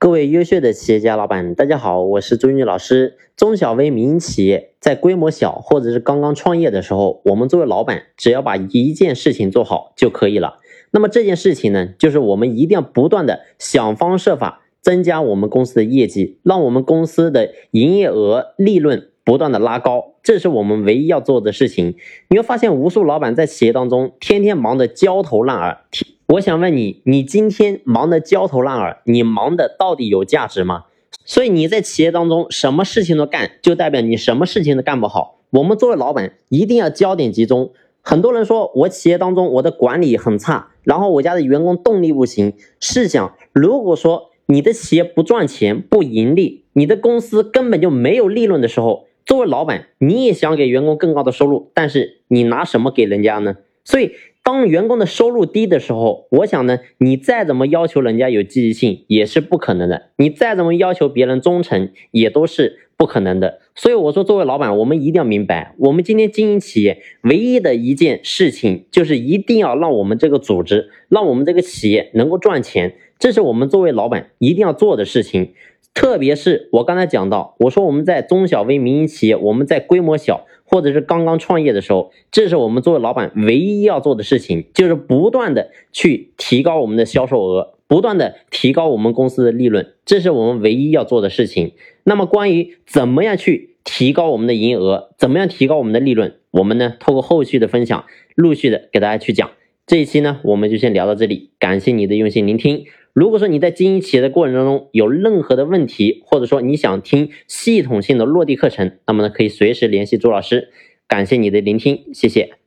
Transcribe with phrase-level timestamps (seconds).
[0.00, 3.18] 各位优秀的企业家老板，大家好，我是朱玉老师。
[3.36, 10.56] 中小微民营企业在规模小或者是刚刚创业的时候，我们作为老板，只要把一件事情做好就可以了。
[10.90, 21.94] 那么这件事情呢，就是我们一定要不断的想方设法增加我们公司的业绩，让我们公司的营业额、利润不断的拉高，这是我们唯一要做的事情。
[22.30, 25.76] 你会发现，无数老板在企业当中天天忙得焦头烂额。
[26.34, 30.84] 我想问你，你今天忙得焦头烂额，你忙的到底有价值吗？
[31.24, 35.40] 所以你在企业当中什么事情都干，就代表你什么事情都干不好。
[35.50, 37.72] 我们作为老板，一定要焦点集中。
[38.00, 42.52] 很多人说我企业当中我的管理很差，然后我家的员工动力不行。
[42.78, 53.56] 试想，如果说你的企业不赚钱、不盈利，你的公司根本就没有利润的时候，作为老板，你也想给员工更高的收入，但是你拿什么给人家呢？
[53.82, 54.12] 所以。
[54.52, 63.60] 当员工的收入低的时候，我想呢，你再怎么要求人家有积极性也是不可能的，你再怎么要求别人忠诚也都是不可能的。
[63.76, 75.52] 所以我说，作为老板，我们一定要明白，我们今天经营企业唯一的一件事情，就是一定要让我们这个组织，让我们这个企业能够赚钱，这是我们作为老板一定要做的事情。
[75.94, 91.72] 特别是我刚才讲到，我说我们在中小微民营企业，我们在规模小或者是刚刚创业的时候，这是我们作为老板唯一要做的事情，就是不断的去提高我们的销售额，不断的提高我们公司的利润，这是我们唯一要做的事情。
[92.04, 98.04] 那么关于怎么样去提高我们的营业额，怎么样提高我们的利润，我们呢透过后续的分享，
[98.36, 99.50] 陆续的给大家去讲。
[99.86, 102.84] 这一期呢，我们就先聊到这里，感谢你的用心聆听。
[103.12, 110.68] 如果说你在经营企业的过程当中有任何的问题，或者说你想听系统性的落地课程，那么呢可以随时联系朱老师。
[111.08, 112.59] 感谢你的聆听，谢谢。